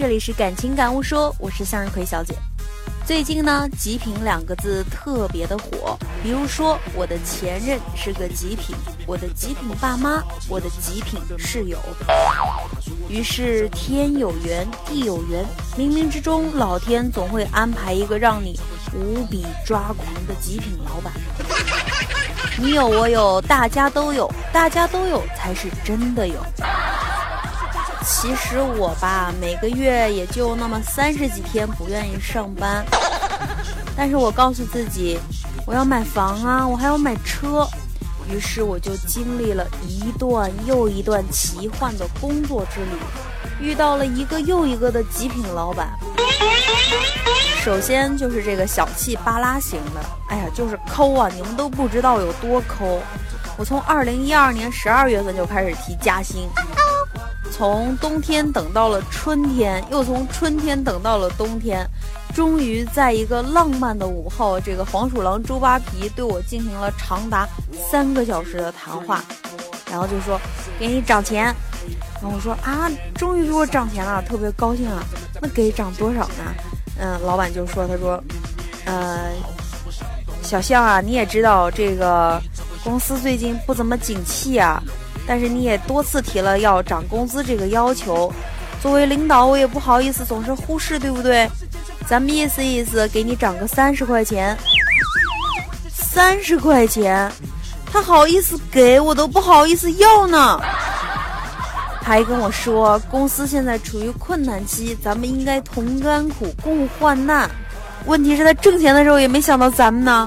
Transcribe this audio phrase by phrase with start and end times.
[0.00, 2.34] 这里是感情感悟说，我是向日葵小姐。
[3.04, 8.74] 最近呢，极品两个字特别的火，比如说我的前任是个极品，
[9.06, 11.78] 我的极品爸妈，我的极品室友。
[13.10, 15.44] 于是天有缘，地有缘，
[15.76, 18.58] 冥冥之中，老天总会安排一个让你
[18.94, 21.12] 无比抓狂的极品老板。
[22.56, 26.42] 你有我有，大家都有，大家都有才是真的有。
[28.02, 32.84] 其实我吧，每个月也就那么三十几天不愿意上班，
[33.96, 35.18] 但是我告诉自己，
[35.66, 37.66] 我要买房啊，我还要买车，
[38.28, 45.88] 于是我就经历了一段又一段奇幻的工作之旅，遇到了一个又一个的极品老板。
[47.62, 53.00] 首先就是这个小气巴拉型的，哎呀，就是抠啊，你们都不知道有多抠。
[53.56, 56.48] 我从二零一二年十二月份就开始提加薪。
[57.60, 61.86] 从冬天等到了春天，又从春天等到了冬天，
[62.34, 67.46] 终于在一个浪漫的午后，这个黄鼠狼周扒皮对我进行了长达
[67.90, 69.22] 三个小时的谈话，
[69.90, 70.40] 然后就说
[70.78, 71.54] 给你涨钱，
[72.14, 75.04] 然后我说啊，终于给我涨钱了，特别高兴啊，
[75.42, 76.54] 那给涨多少呢？
[76.98, 78.24] 嗯，老板就说他说，
[78.86, 79.32] 呃，
[80.42, 82.40] 小象啊，你也知道这个
[82.82, 84.82] 公司最近不怎么景气啊。
[85.26, 88.32] 但是你也多次提了要涨工资这个要求，
[88.82, 91.48] 作为领导我也不好意思总是忽视，对不对？
[92.06, 94.56] 咱们意思意思，给你涨个三十块钱。
[95.92, 97.30] 三十块钱，
[97.86, 100.60] 他好意思给我都不好意思要呢。
[102.02, 107.48] 他还跟我说公司现在处于困难期，咱们应该同甘苦共患难。
[108.06, 110.26] 问题是，他挣钱的时候也没想到咱们呢。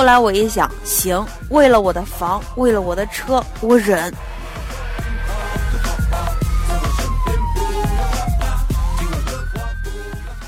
[0.00, 4.10] 后来我一想，行，为了我的房，为了我的车，我忍。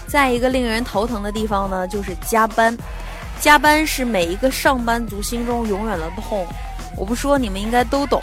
[0.06, 2.74] 再一个令人头疼的地方呢，就是加班。
[3.42, 6.46] 加班是每一个上班族心中永远的痛。
[6.96, 8.22] 我不说，你们应该都懂。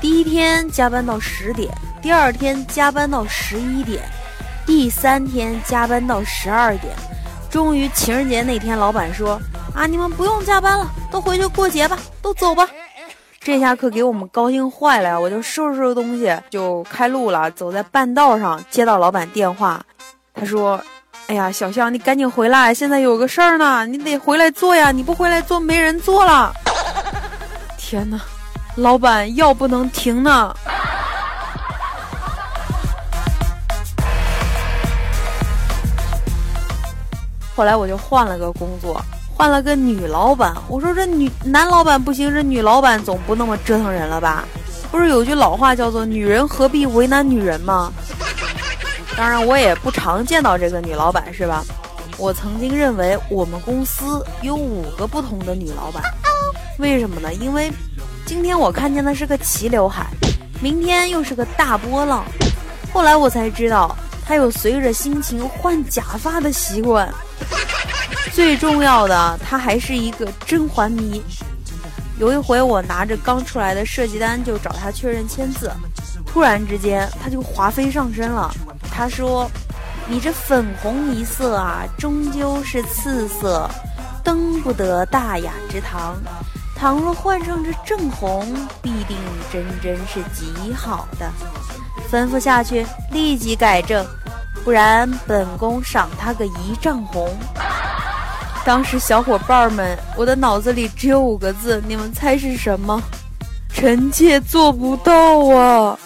[0.00, 4.02] 第一天加班到十点，第二天加班到十一点，
[4.64, 6.96] 第三天加班到十二点，
[7.50, 9.38] 终于情人节那天，老板说。
[9.76, 9.86] 啊！
[9.86, 12.66] 你们不用加班了，都回去过节吧，都走吧。
[13.38, 15.20] 这下可给我们高兴坏了呀！
[15.20, 17.50] 我就收拾收拾东西就开路了。
[17.50, 19.80] 走在半道上，接到老板电话，
[20.34, 20.82] 他说
[21.28, 24.90] ：“哎呀，小象，你赶紧回来，现在有个事儿呢，你得回来做呀！
[24.90, 26.52] 你不回来做，没人做了。”
[27.76, 28.18] 天哪，
[28.76, 30.56] 老板药不能停呢。
[37.54, 39.00] 后来我就换了个工作。
[39.36, 44.48] 换了个女老板，我说这女男老板不行，这女老板总不那么折腾人了吧？
[44.90, 47.92] 不是有句老话叫做“女人何必为难女人”吗？
[49.14, 51.62] 当然，我也不常见到这个女老板，是吧？
[52.16, 56.02] 我曾经认为我们公司有五个不同的女老板，
[56.78, 57.34] 为什么呢？
[57.34, 57.70] 因为
[58.24, 60.06] 今天我看见的是个齐刘海，
[60.62, 62.24] 明天又是个大波浪，
[62.90, 63.94] 后来我才知道
[64.26, 67.12] 她有随着心情换假发的习惯。
[68.32, 71.22] 最重要的，他还是一个甄嬛迷。
[72.18, 75.70] 有一回，我拿着刚出来的设计单就找他确认签字，
[76.26, 78.50] 突然之间他就华妃上身了。
[78.90, 79.50] 他说
[80.08, 83.68] ：“你这粉红一色啊，终究是次色，
[84.24, 86.16] 登不得大雅之堂。
[86.74, 88.46] 倘若换上这正红，
[88.80, 89.16] 必定
[89.52, 91.30] 真真是极好的。
[92.10, 94.06] 吩咐下去，立即改正，
[94.64, 97.28] 不然本宫赏他个一丈红。”
[98.66, 103.00] 当时小伙伴们，我的脑子里只有五个字，你们猜是什么？
[103.72, 105.96] 臣妾做不到啊！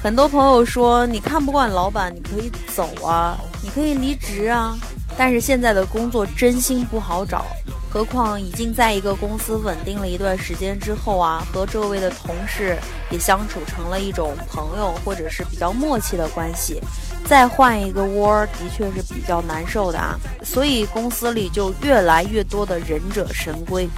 [0.00, 4.78] 很多朋友说，你看不惯老板，你可以走啊，你可以离职啊。
[5.18, 7.44] 但是现在的工作真心不好找。
[7.92, 12.78] 何况已经在一个公司稳定了一段时间之后啊，和周围的同事
[13.10, 16.80] 也相处成了一种朋友或者是比较默契的关系，
[17.26, 20.16] 再换一个窝，的确是比较难受的啊。
[20.44, 23.88] 所以公司里就越来越多的忍者神龟。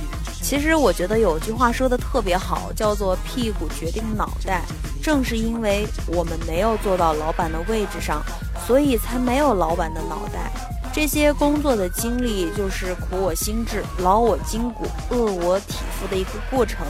[0.41, 4.63] 其实我觉得有句话说的特别好，叫做“屁股决定脑袋”。
[5.03, 8.23] 正是因为我们没有坐到老板的位置上，
[8.67, 10.51] 所以才没有老板的脑袋。
[10.95, 16.87] 这些工作的经历，就是苦我心志、劳我筋骨、饿我体肤的一个过程。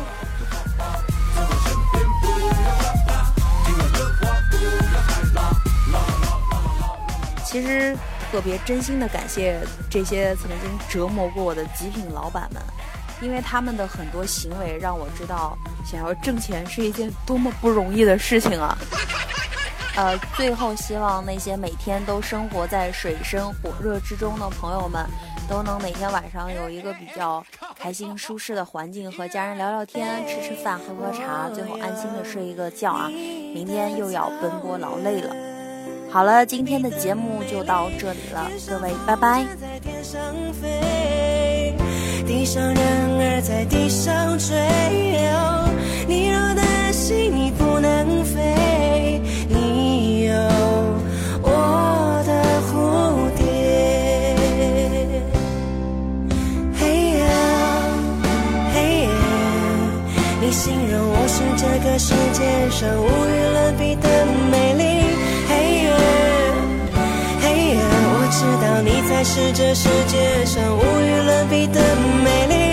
[7.47, 7.97] 其实
[8.31, 12.61] 特别真心的感谢这些曾经折磨过我的极品老板们。
[13.21, 18.77] 因为他们的很多行为让我知道，想要挣钱是一件多么不容易的事情啊！
[19.95, 25.05] 呃，最后希望那些每天都生活在水深火热之中的朋友们，
[25.49, 27.45] 都能每天晚上有一个比较
[27.79, 33.09] 开心舒适的环境，和家人聊聊天、吃吃饭、喝喝茶，最后安心的睡一个觉啊！
[33.09, 35.35] 明天又要奔波劳累了。
[36.11, 39.47] 好了，今天的节目就到这里了，各位，拜拜。
[69.13, 71.81] 才是这世界上无与伦比的
[72.25, 72.72] 美丽。